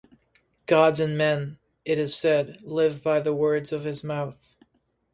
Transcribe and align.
Gods 0.65 0.99
and 0.99 1.15
men, 1.15 1.59
it 1.85 1.99
is 1.99 2.15
said, 2.17 2.63
live 2.63 3.03
by 3.03 3.19
the 3.19 3.35
words 3.35 3.71
of 3.71 3.83
his 3.83 4.03
mouth. 4.03 4.47